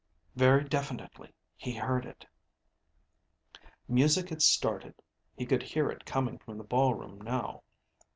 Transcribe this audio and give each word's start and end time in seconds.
Very 0.35 0.63
definitely 0.63 1.31
he 1.55 1.75
heard 1.75 2.07
it 2.07 2.25
Music 3.87 4.29
had 4.29 4.41
started. 4.41 4.95
He 5.37 5.45
could 5.45 5.61
hear 5.61 5.91
it 5.91 6.05
coming 6.05 6.39
from 6.39 6.57
the 6.57 6.63
ballroom 6.63 7.19
now. 7.21 7.61